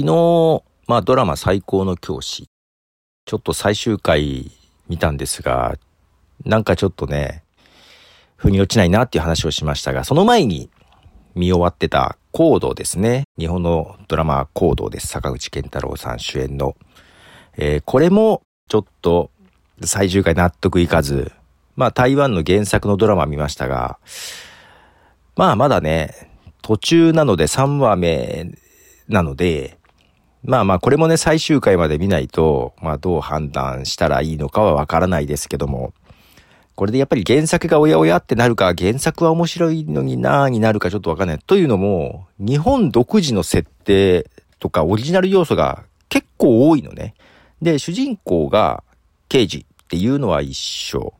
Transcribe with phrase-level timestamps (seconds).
[0.00, 2.48] 昨日、まあドラマ最高の教師、
[3.26, 4.50] ちょっと最終回
[4.88, 5.76] 見たんですが、
[6.46, 7.44] なんかちょっとね、
[8.36, 10.70] 腑に落ちないなっていう話をしましたが、その前に
[11.34, 13.24] 見終わってたコードですね。
[13.38, 15.08] 日本のドラマコードです。
[15.08, 16.76] 坂口健太郎さん主演の。
[17.58, 18.40] えー、これも
[18.70, 19.30] ちょっと
[19.84, 21.30] 最終回納得いかず、
[21.76, 23.98] まあ台湾の原作のドラマ見ましたが、
[25.36, 26.30] まあまだね、
[26.62, 28.50] 途中なので3話目
[29.06, 29.78] なので、
[30.42, 35.92] まあまあこれもね最終回まで見ないと、まあどう判断したらいいのかはわからないですけども、
[36.74, 41.38] これでやっぱり原作がおやおやってなるか、原作は面白いのになーになるかちょっとわかんない。
[41.38, 47.14] というのも、日本独自の設定とかオリジナル要素が結構多いのね。
[47.60, 48.82] で、主人公が
[49.28, 51.12] 刑事っていうのは一緒。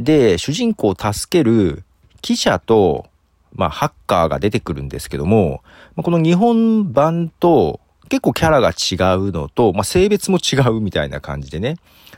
[0.00, 1.84] で、主人公を助ける
[2.20, 3.06] 記者と、
[3.54, 5.62] まあ、ハッカーが出てくるんですけども、
[5.96, 7.78] この日本版と
[8.08, 11.76] 結構キャラが違うのと、まあ、性別も違うみたいな感じでね。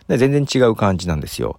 [0.08, 1.58] で全然違う感じなんですよ。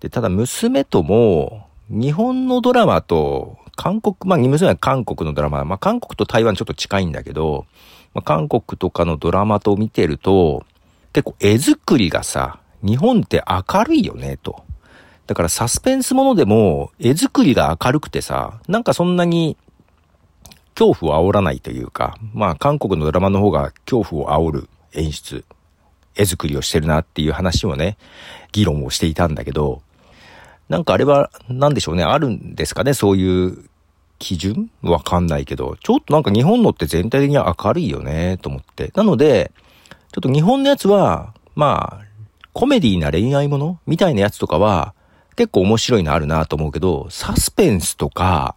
[0.00, 7.66] で、ただ娘とも、日本のドラマと、韓国、まあ、娘は韓国のドラマ、まあ、韓国と台湾ちょっと近いんだけど、
[8.14, 10.64] まあ、韓国とかのドラマと見てると、
[11.12, 14.64] 結構絵作りがさ、日本って明るいよね、と。
[15.26, 19.56] だからサスペンスものでも絵作りが明るくてさ、なんかそんなに
[20.74, 25.44] 恐怖を煽らないというか、まあ韓国のドラマの方が恐怖を煽る演出、
[26.14, 27.96] 絵作りをしてるなっていう話をね、
[28.52, 29.82] 議論をしていたんだけど、
[30.68, 33.64] なんかあれは何でしょうね、あるんですかね、そういう
[34.18, 34.70] 基準？
[34.82, 38.92] わかんないけど、ちょっとなんか日本のって全体的には明るいよね、と思って。
[38.94, 39.52] なので、
[40.12, 42.04] ちょっと日本のやつは、まあ、
[42.52, 44.94] コメディーな恋愛ものみたいなやつとかは、
[45.36, 48.54] 結構面白いのあるなと思うけど、サスペンスとか、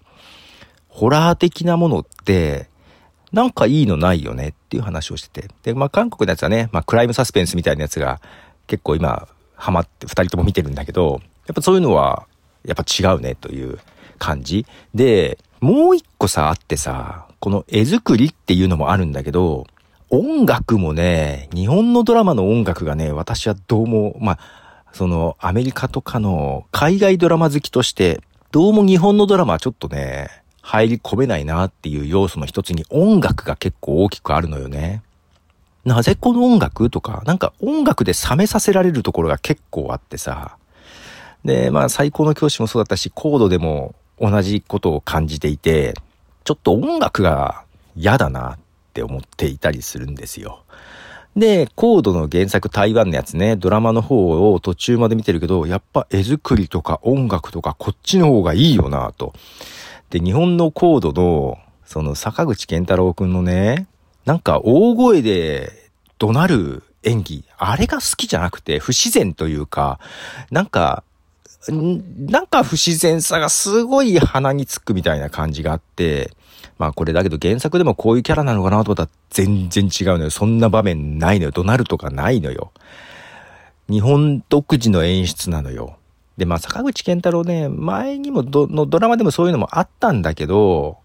[0.96, 2.70] ホラー的なものって、
[3.34, 5.50] なんかいいのないよねっていう話をしてて。
[5.64, 8.22] で、まあ韓国のやつはね、まあクライムサスペンスみたいなやつが
[8.66, 12.28] 結構今ハマって二人とも見てるんだけど、やっぱそういうのは
[12.64, 13.78] やっぱ違うねという
[14.20, 14.66] 感じ。
[14.94, 19.68] で、もう一個さあってさ、この絵作りっていうのもあるんだけど、
[20.10, 24.40] 音楽もね、日本のドラマの音楽がね、私はどうも、まあ、
[24.94, 30.30] そのアメリカとかの海外ドラマ好きとして、どうも日本のドラマはちょっとね、
[30.66, 35.04] 入り込めないなっていう要素の一つに音楽が結構大きくあるのよね。
[35.86, 40.58] なぜこの音楽とか、なんか音楽で冷めさせられるところが結構あってさ。
[41.44, 45.94] で、まあ最高の教師もそうだったし、コードでも同じことを感じていて、
[46.44, 47.64] ちょっと音楽が
[47.96, 48.58] 嫌だなっ
[48.94, 50.64] て思っていたりするんですよ。
[51.36, 59.34] で、コードの原作台湾のやつね、ドラマの方を途中まで見てるけど、やっぱ絵作りとか音楽とかこっちの方がいいよなと。
[60.16, 63.86] で、日本のコードの、その坂口健太郎くんのね、
[64.24, 65.90] なんか大声で
[66.20, 70.00] 怒鳴る演技、あれが好きじゃなくて不自然というか、
[70.52, 71.04] なんか、
[71.68, 76.32] なんか不自然さがすごい鼻につくみたいな感じがあって、
[76.78, 80.30] まあこれだけど原作でもこういうキャラなのかなと思ったら全然違うのよ。
[80.30, 81.52] そんな場面ないのよ。
[81.52, 82.72] 怒鳴るとかないのよ。
[83.90, 85.98] 日本独自の演出なのよ。
[86.38, 90.98] で、まあ、坂口健太郎ね、前にもど、のドラマでもそういうのもあったんだけど、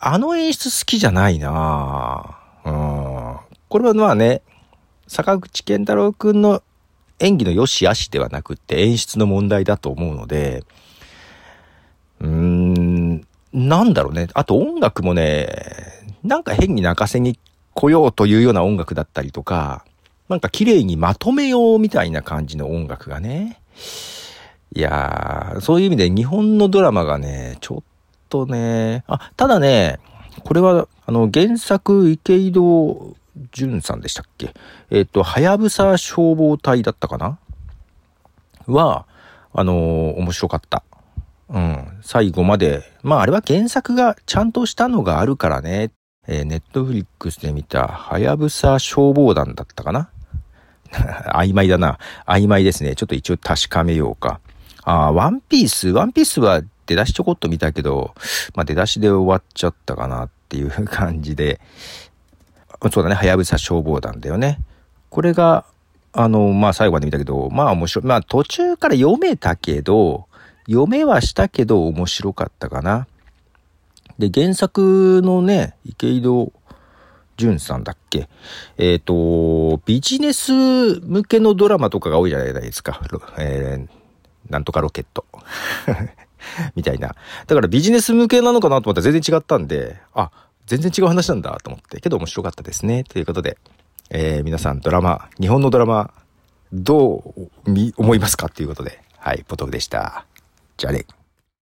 [0.00, 3.36] あの演出好きじゃないなうん。
[3.68, 4.42] これはまあね、
[5.06, 6.62] 坂口健太郎くんの
[7.20, 10.64] 演技の良し悪しではなくって演出の問題だと思うので、
[12.20, 14.28] うーん、なんだろうね。
[14.34, 15.48] あと音楽もね、
[16.24, 17.38] なんか変に泣かせに
[17.74, 19.84] 来ようというような音楽だったりとか、
[20.28, 23.60] なんか綺麗にまとめようみたいな感じの音楽がね、
[24.72, 27.82] いやー、そういう意味で日本のドラマがね、ちょっ
[28.28, 29.98] とね、あ、ただね、
[30.44, 33.16] これは、あの、原作池井戸
[33.52, 34.54] 潤さんでしたっけ？
[34.90, 37.38] えっ、ー、と、はやぶさ消防隊だったかな？
[38.66, 39.06] は、
[39.52, 40.84] あのー、面白かった。
[41.48, 41.98] うん。
[42.02, 42.84] 最後まで。
[43.02, 45.90] まあ、あれは原作がちゃんとしたのがあるからね。
[46.28, 50.10] えー、ネットフリックスで見た、はやぶさ消防団だったかな？
[51.34, 51.98] 曖昧だな。
[52.26, 52.94] 曖昧ですね。
[52.94, 54.40] ちょっと一応確かめようか。
[54.82, 58.14] あワンピース、ワンピースは出だしちょこっと見たけど、
[58.54, 61.60] まあ出だしで終わっちゃったかなっていう感じで、
[62.92, 64.58] そうだね、はやぶさ消防団だよね。
[65.10, 65.66] これが、
[66.12, 68.04] あの、まあ最後まで見たけど、まあ面白い。
[68.06, 70.26] まあ途中から読めたけど、
[70.66, 73.06] 読めはしたけど面白かったかな。
[74.18, 76.52] で、原作のね、池井戸
[77.36, 78.28] 潤さんだっけ？
[78.78, 83.00] えっ、ー、と、ビジネス向けのドラマとかが多いじゃないですか。
[83.38, 83.99] えー
[84.50, 85.24] なんとかロケット。
[86.74, 87.14] みたいな。
[87.46, 90.30] だからビジネス向けなのかなと思ったら全然違ったんで、あ、
[90.66, 93.04] 全然違う話なんだと思って、けど面白かったですね。
[93.04, 93.58] ということで、
[94.10, 96.10] えー、皆さんドラマ、日本のドラマ、
[96.72, 97.48] どう
[97.96, 98.46] 思いますか？
[98.46, 100.26] っていうことで、はい、ポトフでした。
[100.76, 101.06] じゃあね。